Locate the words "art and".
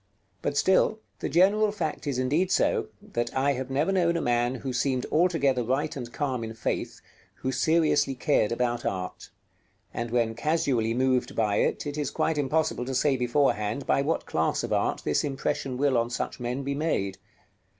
8.83-10.09